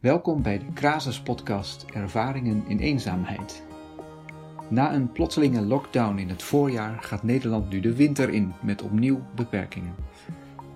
[0.00, 3.62] Welkom bij de Krasus podcast Ervaringen in eenzaamheid.
[4.68, 9.20] Na een plotselinge lockdown in het voorjaar gaat Nederland nu de winter in met opnieuw
[9.34, 9.94] beperkingen.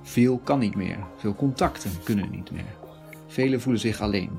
[0.03, 2.77] Veel kan niet meer, veel contacten kunnen niet meer.
[3.27, 4.31] Velen voelen zich alleen.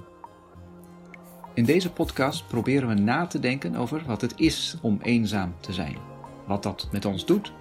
[1.53, 5.73] In deze podcast proberen we na te denken over wat het is om eenzaam te
[5.73, 5.97] zijn,
[6.47, 7.53] wat dat met ons doet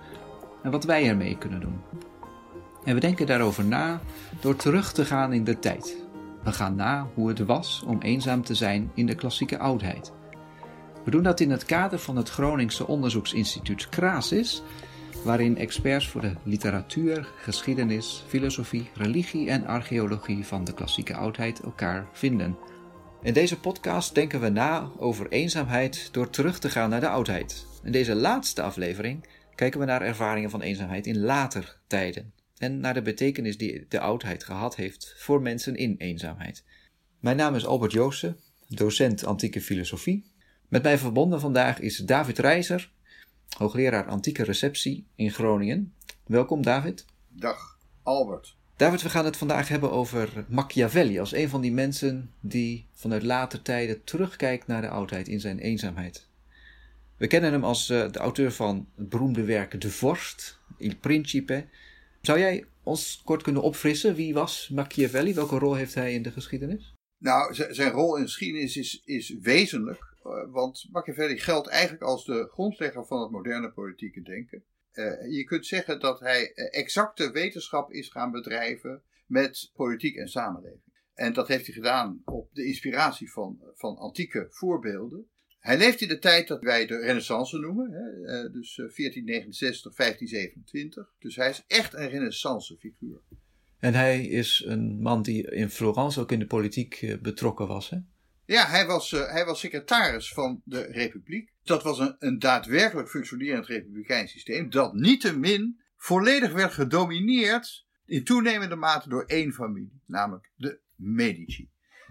[0.63, 1.81] en wat wij ermee kunnen doen.
[2.85, 4.01] En we denken daarover na
[4.41, 6.04] door terug te gaan in de tijd.
[6.45, 10.13] We gaan na hoe het was om eenzaam te zijn in de klassieke oudheid.
[11.05, 14.63] We doen dat in het kader van het Groningse onderzoeksinstituut Krasis,
[15.25, 22.07] waarin experts voor de literatuur, geschiedenis, filosofie, religie en archeologie van de klassieke oudheid elkaar
[22.13, 22.57] vinden.
[23.23, 27.67] In deze podcast denken we na over eenzaamheid door terug te gaan naar de oudheid.
[27.83, 32.33] In deze laatste aflevering kijken we naar ervaringen van eenzaamheid in later tijden
[32.65, 36.65] en naar de betekenis die de oudheid gehad heeft voor mensen in eenzaamheid.
[37.21, 40.33] Mijn naam is Albert Joosten, docent antieke filosofie.
[40.69, 42.91] Met mij verbonden vandaag is David Reizer,
[43.57, 45.95] hoogleraar antieke receptie in Groningen.
[46.27, 47.05] Welkom David.
[47.29, 48.57] Dag Albert.
[48.77, 53.23] David, we gaan het vandaag hebben over Machiavelli als een van die mensen die vanuit
[53.23, 56.29] later tijden terugkijkt naar de oudheid in zijn eenzaamheid.
[57.17, 61.65] We kennen hem als uh, de auteur van het beroemde werk De Vorst, Il Principe,
[62.27, 64.15] zou jij ons kort kunnen opfrissen?
[64.15, 65.35] Wie was Machiavelli?
[65.35, 66.95] Welke rol heeft hij in de geschiedenis?
[67.19, 70.15] Nou, zijn rol in de geschiedenis is, is wezenlijk.
[70.25, 74.65] Uh, want Machiavelli geldt eigenlijk als de grondlegger van het moderne politieke denken.
[74.93, 80.83] Uh, je kunt zeggen dat hij exacte wetenschap is gaan bedrijven met politiek en samenleving.
[81.15, 85.29] En dat heeft hij gedaan op de inspiratie van, van antieke voorbeelden.
[85.65, 89.97] Hij leeft in de tijd dat wij de Renaissance noemen, hè, eh, dus 1469, eh,
[89.97, 91.13] 1527.
[91.19, 93.21] Dus hij is echt een Renaissance figuur.
[93.79, 97.91] En hij is een man die in Florence ook in de politiek eh, betrokken was,
[97.91, 97.99] hè?
[98.47, 101.53] Ja, hij was, hij was secretaris van de Republiek.
[101.63, 108.77] Dat was een, een daadwerkelijk functionerend republikeins systeem, dat niettemin volledig werd gedomineerd in toenemende
[108.77, 111.69] mate door één familie, namelijk de Medici.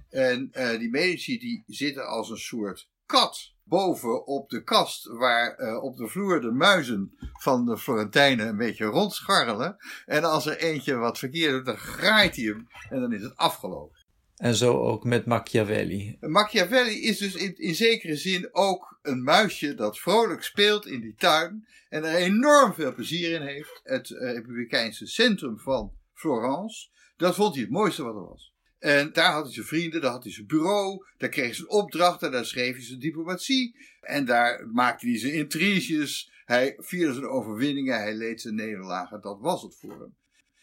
[0.09, 5.83] En die Medici die zitten als een soort kat boven op de kast waar uh,
[5.83, 9.77] op de vloer de muizen van de Florentijnen een beetje rondscharrelen.
[10.05, 13.35] En als er eentje wat verkeerd doet, dan graait hij hem en dan is het
[13.35, 14.01] afgelopen.
[14.35, 16.17] En zo ook met Machiavelli.
[16.19, 21.15] Machiavelli is dus in, in zekere zin ook een muisje dat vrolijk speelt in die
[21.15, 23.81] tuin en er enorm veel plezier in heeft.
[23.83, 28.52] Het uh, republikeinse centrum van Florence, dat vond hij het mooiste wat er was.
[28.83, 31.69] En daar had hij zijn vrienden, daar had hij zijn bureau, daar kreeg hij zijn
[31.69, 33.75] opdrachten, daar schreef hij zijn diplomatie.
[34.01, 39.21] En daar maakte hij zijn intriges, hij vierde zijn overwinningen, hij leed zijn nederlagen.
[39.21, 40.15] Dat was het voor hem.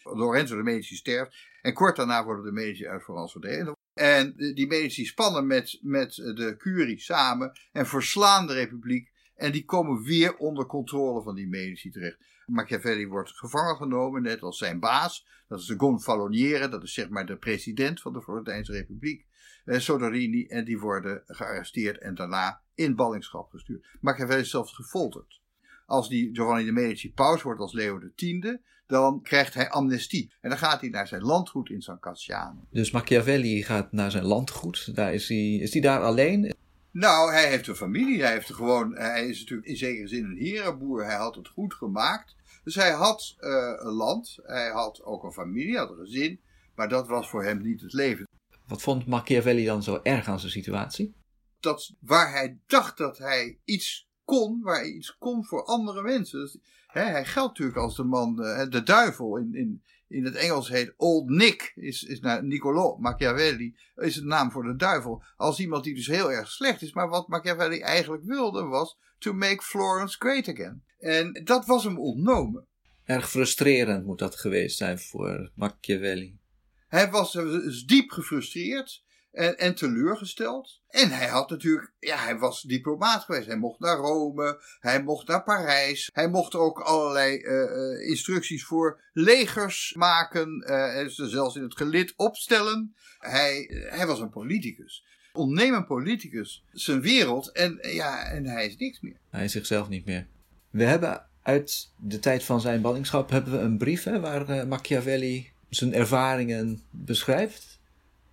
[0.03, 3.76] Lorenzo de Medici sterft en kort daarna worden de Medici uit Florence verdreven.
[3.94, 9.10] En die Medici spannen met, met de curie samen en verslaan de republiek.
[9.41, 12.19] En die komen weer onder controle van die Medici terecht.
[12.47, 15.27] Machiavelli wordt gevangen genomen, net als zijn baas.
[15.49, 19.27] Dat is de Gonfaloniere, dat is zeg maar de president van de Florentijnse Republiek.
[19.65, 23.87] Eh, Soderini, en die worden gearresteerd en daarna in ballingschap gestuurd.
[24.00, 25.41] Machiavelli is zelfs gefolterd.
[25.87, 28.25] Als die Giovanni de Medici paus wordt als Leo X,
[28.87, 30.33] dan krijgt hij amnestie.
[30.41, 32.67] En dan gaat hij naar zijn landgoed in San Casciano.
[32.71, 34.95] Dus Machiavelli gaat naar zijn landgoed.
[34.95, 36.55] Daar is, hij, is hij daar alleen?
[36.93, 38.23] Nou, hij heeft een familie.
[38.23, 41.05] Hij, heeft gewoon, hij is natuurlijk in zekere zin een herenboer.
[41.05, 42.37] Hij had het goed gemaakt.
[42.65, 46.41] Dus hij had uh, een land, hij had ook een familie, had een gezin,
[46.75, 48.29] maar dat was voor hem niet het leven.
[48.67, 51.15] Wat vond Machiavelli dan zo erg aan zijn situatie?
[51.61, 56.41] Dat waar hij dacht dat hij iets kon, waar hij iets kon voor andere mensen.
[56.41, 59.37] Dus, hè, hij geldt natuurlijk als de man, uh, de duivel.
[59.37, 64.25] In, in, in het Engels heet Old Nick, is, is naar Niccolò Machiavelli, is het
[64.25, 65.23] naam voor de duivel.
[65.37, 66.93] Als iemand die dus heel erg slecht is.
[66.93, 70.83] Maar wat Machiavelli eigenlijk wilde was to make Florence great again.
[70.99, 72.67] En dat was hem ontnomen.
[73.05, 76.38] Erg frustrerend moet dat geweest zijn voor Machiavelli.
[76.88, 80.81] Hij was dus diep gefrustreerd en, en teleurgesteld.
[80.88, 83.47] En hij had natuurlijk, ja, hij was diplomaat geweest.
[83.47, 86.11] Hij mocht naar Rome, hij mocht naar Parijs.
[86.12, 92.94] Hij mocht ook allerlei uh, instructies voor legers maken, uh, zelfs in het gelid opstellen.
[93.19, 95.05] Hij, hij was een politicus.
[95.33, 99.17] Ontneem een politicus zijn wereld en, ja, en hij is niks meer.
[99.31, 100.26] Hij is zichzelf niet meer.
[100.71, 105.50] We hebben uit de tijd van zijn ballingschap hebben we een brief hè, waar Machiavelli
[105.69, 107.80] zijn ervaringen beschrijft.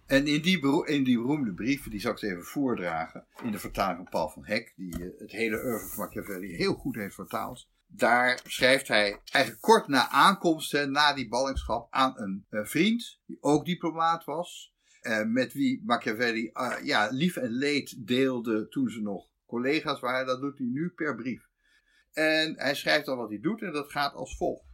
[0.07, 3.98] En in die, in die beroemde brief, die zal ik even voordragen, in de vertaling
[3.98, 7.69] van Paul van Hek, die uh, het hele oeuvre van Machiavelli heel goed heeft vertaald.
[7.88, 13.38] Daar schrijft hij eigenlijk kort na aankomst, na die ballingschap, aan een uh, vriend, die
[13.42, 14.74] ook diplomaat was.
[15.01, 16.51] uh, met wie Machiavelli
[16.83, 21.15] ja, lief en leed deelde toen ze nog collega's waren, dat doet hij nu per
[21.15, 21.48] brief.
[22.12, 24.65] En hij schrijft dan wat hij doet en dat gaat als volgt.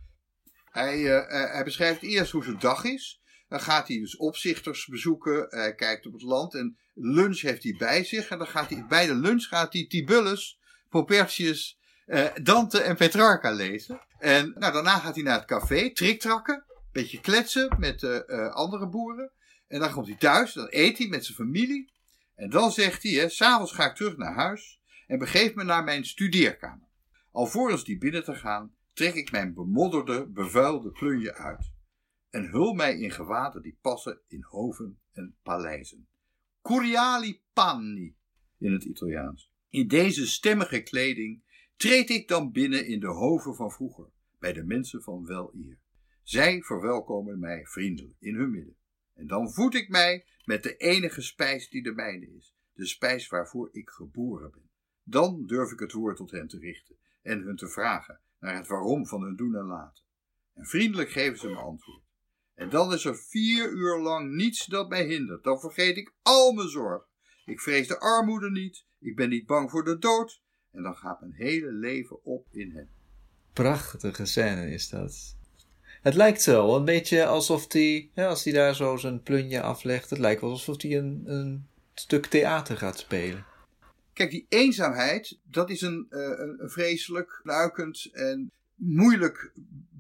[0.69, 3.22] Hij, hij beschrijft eerst hoe zijn dag is.
[3.53, 5.45] Dan gaat hij dus opzichters bezoeken.
[5.49, 6.55] Hij kijkt op het land.
[6.55, 8.29] En lunch heeft hij bij zich.
[8.29, 10.59] En dan gaat hij bij de lunch gaat hij Tibullus,
[10.89, 14.01] Propertius, uh, Dante en Petrarca lezen.
[14.19, 16.65] En nou, daarna gaat hij naar het café, triktrakken.
[16.91, 19.31] Beetje kletsen met uh, andere boeren.
[19.67, 20.53] En dan komt hij thuis.
[20.53, 21.91] Dan eet hij met zijn familie.
[22.35, 24.79] En dan zegt hij, s'avonds ga ik terug naar huis.
[25.07, 26.87] En begeef me naar mijn studeerkamer.
[27.31, 31.72] Alvorens die binnen te gaan, trek ik mijn bemodderde, bevuilde plunje uit
[32.33, 36.07] en hul mij in gewaden die passen in hoven en paleizen.
[36.61, 38.15] Curiali panni
[38.57, 39.51] in het Italiaans.
[39.69, 41.43] In deze stemmige kleding
[41.75, 44.09] treed ik dan binnen in de hoven van vroeger,
[44.39, 45.79] bij de mensen van wel eer.
[46.23, 48.77] Zij verwelkomen mij vriendelijk in hun midden.
[49.13, 53.27] En dan voed ik mij met de enige spijs die de mijne is, de spijs
[53.27, 54.69] waarvoor ik geboren ben.
[55.03, 58.67] Dan durf ik het woord tot hen te richten en hun te vragen naar het
[58.67, 60.03] waarom van hun doen en laten.
[60.53, 62.02] En vriendelijk geven ze me antwoord.
[62.55, 65.43] En dan is er vier uur lang niets dat mij hindert.
[65.43, 67.03] Dan vergeet ik al mijn zorg.
[67.45, 68.85] Ik vrees de armoede niet.
[68.99, 70.41] Ik ben niet bang voor de dood.
[70.71, 72.89] En dan gaat mijn hele leven op in hem.
[73.53, 75.35] Prachtige scène is dat.
[76.01, 80.09] Het lijkt zo, een beetje alsof hij, ja, als hij daar zo zijn plunje aflegt,
[80.09, 83.45] het lijkt wel alsof hij een, een stuk theater gaat spelen.
[84.13, 86.19] Kijk, die eenzaamheid, dat is een, uh,
[86.59, 89.51] een vreselijk, luikend en moeilijk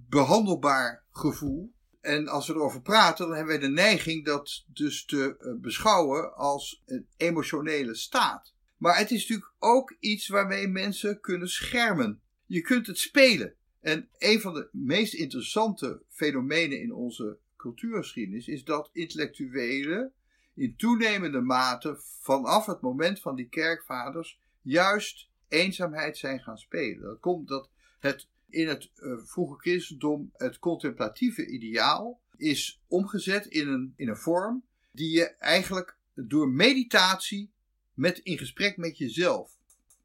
[0.09, 1.72] behandelbaar gevoel.
[2.03, 6.35] En als we erover praten, dan hebben wij de neiging dat dus te eh, beschouwen
[6.35, 8.53] als een emotionele staat.
[8.77, 12.21] Maar het is natuurlijk ook iets waarmee mensen kunnen schermen.
[12.45, 13.53] Je kunt het spelen.
[13.81, 20.13] En een van de meest interessante fenomenen in onze cultuurgeschiedenis is dat intellectuelen
[20.53, 27.01] in toenemende mate vanaf het moment van die kerkvaders juist eenzaamheid zijn gaan spelen.
[27.01, 27.69] Dat komt dat
[27.99, 34.17] het in het uh, vroege christendom het contemplatieve ideaal is omgezet in een, in een
[34.17, 37.53] vorm die je eigenlijk door meditatie
[37.93, 39.57] met in gesprek met jezelf.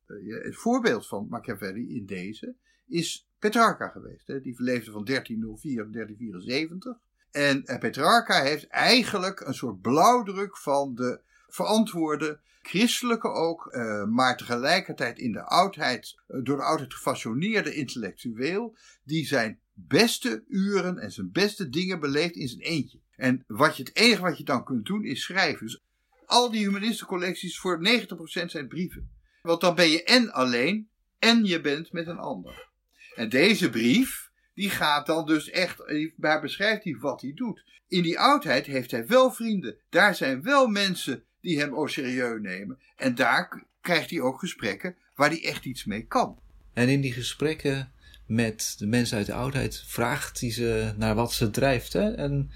[0.07, 2.55] Uh, het voorbeeld van Machiavelli in deze
[2.87, 4.27] is Petrarca geweest.
[4.27, 4.41] Hè?
[4.41, 6.99] Die verleefde van 1304 tot 1374.
[7.31, 14.37] En uh, Petrarca heeft eigenlijk een soort blauwdruk van de verantwoorde christelijke ook, uh, maar
[14.37, 21.13] tegelijkertijd in de oudheid, uh, door de oudheid gefascineerde intellectueel, die zijn beste uren en
[21.13, 23.01] zijn beste dingen beleeft in zijn eentje.
[23.17, 25.67] En wat je, het enige wat je dan kunt doen is schrijven.
[25.67, 25.83] Dus
[26.27, 29.11] al die humanistencollecties voor 90% zijn brieven.
[29.43, 32.69] Want dan ben je en alleen en je bent met een ander.
[33.15, 35.83] En deze brief, die gaat dan dus echt,
[36.17, 37.65] waar beschrijft hij wat hij doet.
[37.89, 39.77] In die oudheid heeft hij wel vrienden.
[39.89, 42.79] Daar zijn wel mensen die hem au serieus nemen.
[42.97, 46.39] En daar krijgt hij ook gesprekken waar hij echt iets mee kan.
[46.73, 47.93] En in die gesprekken
[48.27, 51.93] met de mensen uit de oudheid vraagt hij ze naar wat ze drijft.
[51.93, 52.15] Hè?
[52.15, 52.51] En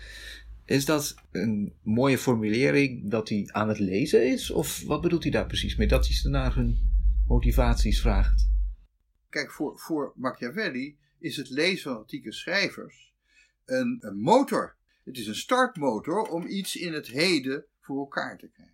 [0.65, 4.51] is dat een mooie formulering dat hij aan het lezen is?
[4.51, 5.89] Of wat bedoelt hij daar precies mee?
[5.89, 6.79] Dat hij ze naar hun
[7.27, 8.51] motivaties vraagt?
[9.29, 13.15] Kijk, voor, voor Machiavelli is het lezen van antieke schrijvers
[13.65, 14.77] een, een motor.
[15.05, 18.72] Het is een startmotor om iets in het heden voor elkaar te krijgen.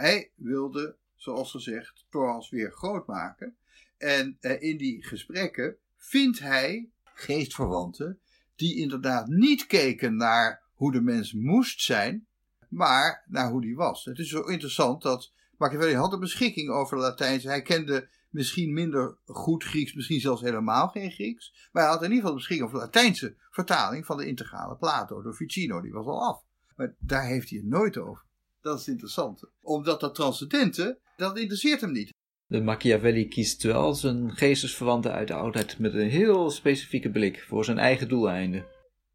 [0.00, 3.56] Hij wilde, zoals gezegd, Florence weer groot maken.
[3.98, 8.20] En eh, in die gesprekken vindt hij geestverwanten
[8.56, 12.26] die inderdaad niet keken naar hoe de mens moest zijn,
[12.68, 14.04] maar naar hoe die was.
[14.04, 17.44] Het is zo interessant dat Machiavelli had een beschikking over Latijns.
[17.44, 21.68] Hij kende misschien minder goed Grieks, misschien zelfs helemaal geen Grieks.
[21.72, 24.76] Maar hij had in ieder geval de beschikking over de Latijnse vertaling van de integrale
[24.76, 25.80] Plato door Ficino.
[25.80, 26.44] Die was al af.
[26.76, 28.25] Maar daar heeft hij het nooit over.
[28.66, 29.42] Dat is interessant.
[29.62, 32.12] Omdat dat transcendente, dat interesseert hem niet.
[32.46, 37.64] De Machiavelli kiest wel zijn geestesverwanten uit de oudheid met een heel specifieke blik voor
[37.64, 38.66] zijn eigen doeleinden.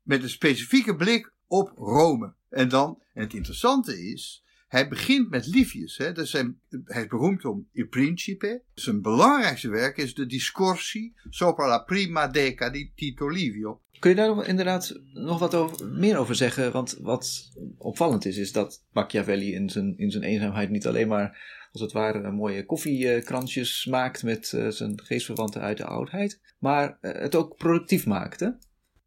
[0.01, 2.34] Met een specifieke blik op Rome.
[2.50, 5.98] En dan, en het interessante is, hij begint met Livius.
[5.98, 6.12] Hè.
[6.12, 8.63] Dat zijn, hij is beroemd om Il Principe.
[8.74, 13.81] Zijn belangrijkste werk is de Discorsi sopra la prima deca di Tito Livio.
[14.01, 16.72] Kun je daar inderdaad nog wat over, meer over zeggen?
[16.72, 21.60] Want wat opvallend is, is dat Machiavelli in zijn, in zijn eenzaamheid niet alleen maar
[21.72, 27.12] als het ware mooie koffiekransjes maakt met uh, zijn geestverwanten uit de oudheid, maar uh,
[27.12, 28.39] het ook productief maakt.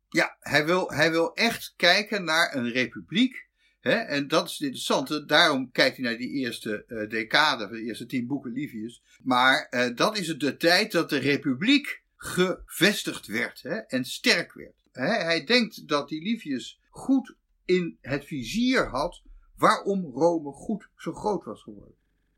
[0.09, 3.43] Ja, hij wil, hij wil echt kijken naar een republiek
[3.81, 3.95] Hè?
[3.95, 5.25] En dat is het interessante.
[5.25, 9.03] Daarom kijkt hij naar die eerste uh, decade, de eerste tien boeken Livius.
[9.23, 13.77] Maar dat is de tijd dat de republiek gevestigd werd hè?
[13.77, 14.84] en sterk werd.
[15.03, 17.35] Hij denkt dat die Livius goed
[17.65, 19.23] in het vizier had
[19.57, 21.95] waarom Rome goed zo groot was geworden.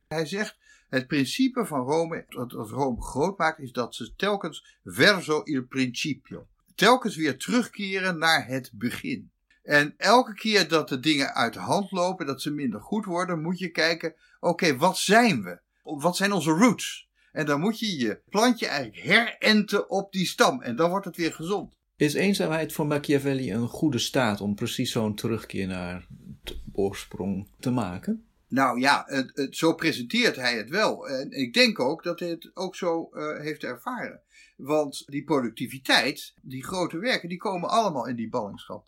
[0.09, 0.57] Hij zegt,
[0.89, 6.47] het principe van Rome, dat Rome groot maakt, is dat ze telkens verso il principio.
[6.75, 9.31] Telkens weer terugkeren naar het begin.
[9.63, 13.43] En elke keer dat de dingen uit de hand lopen, dat ze minder goed worden,
[13.43, 15.61] moet je kijken, oké, wat zijn we?
[15.83, 17.09] Wat zijn onze roots?
[17.33, 20.63] En dan moet je je plantje eigenlijk herenten op die stam.
[20.63, 21.77] En dan wordt het weer gezond.
[21.97, 26.07] Is eenzaamheid voor Machiavelli een goede staat om precies zo'n terugkeer naar
[26.73, 28.25] oorsprong te maken?
[28.49, 31.09] Nou ja, het, zo presenteert hij het wel.
[31.09, 34.21] En ik denk ook dat hij het ook zo uh, heeft ervaren.
[34.57, 38.87] Want die productiviteit, die grote werken, die komen allemaal in die ballingschap.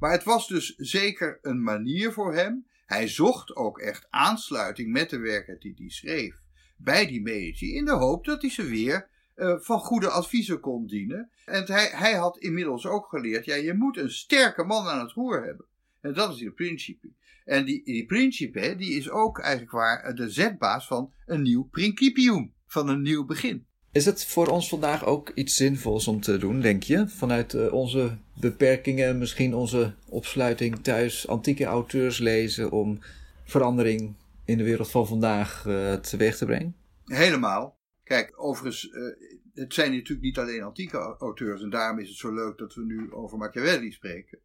[0.00, 2.66] Maar het was dus zeker een manier voor hem.
[2.86, 6.34] Hij zocht ook echt aansluiting met de werken die hij schreef
[6.76, 7.74] bij die medici.
[7.74, 9.08] In de hoop dat hij ze weer
[9.40, 11.30] uh, van goede adviezen kon dienen.
[11.44, 15.12] En hij, hij had inmiddels ook geleerd, ja, je moet een sterke man aan het
[15.12, 15.66] roer hebben.
[16.00, 17.08] En dat is die principe.
[17.44, 22.52] En die, die principe, die is ook eigenlijk waar de zetbaas van een nieuw principium,
[22.66, 23.66] van een nieuw begin.
[23.92, 27.08] Is het voor ons vandaag ook iets zinvols om te doen, denk je?
[27.08, 32.98] Vanuit uh, onze beperkingen, misschien onze opsluiting thuis, antieke auteurs lezen om
[33.44, 35.62] verandering in de wereld van vandaag
[36.02, 36.74] teweeg te brengen?
[37.04, 37.79] Helemaal.
[38.10, 39.14] Kijk, overigens, uh,
[39.54, 42.84] het zijn natuurlijk niet alleen antieke auteurs en daarom is het zo leuk dat we
[42.84, 44.38] nu over Machiavelli spreken.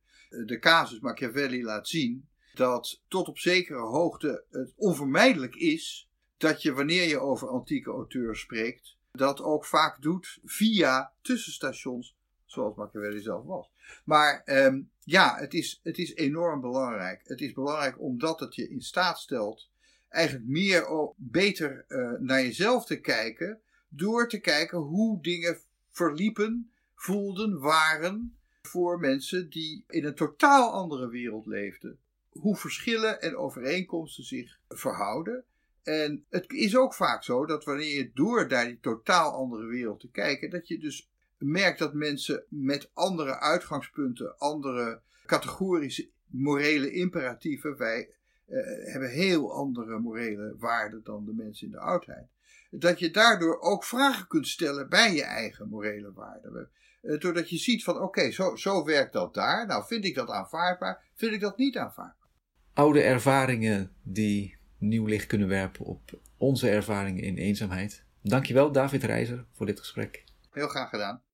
[0.45, 6.73] De casus Machiavelli laat zien dat tot op zekere hoogte het onvermijdelijk is dat je
[6.73, 13.45] wanneer je over antieke auteurs spreekt, dat ook vaak doet via tussenstations, zoals Machiavelli zelf
[13.45, 13.71] was.
[14.03, 17.21] Maar um, ja, het is, het is enorm belangrijk.
[17.23, 19.69] Het is belangrijk omdat het je in staat stelt
[20.09, 23.59] eigenlijk meer beter uh, naar jezelf te kijken,
[23.89, 25.57] door te kijken hoe dingen
[25.91, 31.99] verliepen, voelden, waren voor mensen die in een totaal andere wereld leefden.
[32.29, 35.43] Hoe verschillen en overeenkomsten zich verhouden.
[35.83, 39.99] En het is ook vaak zo dat wanneer je door naar die totaal andere wereld
[39.99, 47.77] te kijken, dat je dus merkt dat mensen met andere uitgangspunten, andere categorische morele imperatieven,
[47.77, 48.09] wij
[48.47, 52.27] uh, hebben heel andere morele waarden dan de mensen in de oudheid.
[52.69, 56.69] Dat je daardoor ook vragen kunt stellen bij je eigen morele waarden.
[57.01, 59.67] Uh, doordat je ziet van oké, zo, zo werkt dat daar.
[59.67, 61.03] Nou, vind ik dat aanvaardbaar?
[61.13, 62.29] Vind ik dat niet aanvaardbaar?
[62.73, 68.03] Oude ervaringen die nieuw licht kunnen werpen op onze ervaringen in eenzaamheid.
[68.21, 70.23] Dankjewel David Reizer voor dit gesprek.
[70.51, 71.24] Heel graag gedaan.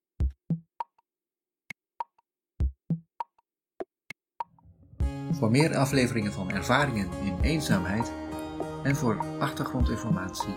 [5.32, 8.12] Voor meer afleveringen van Ervaringen in Eenzaamheid
[8.84, 10.56] en voor achtergrondinformatie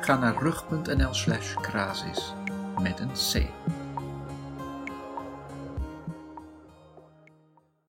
[0.00, 1.54] ga naar rug.nl/slash
[2.82, 3.46] met een C.